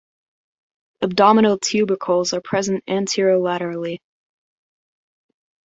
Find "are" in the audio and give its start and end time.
2.33-2.41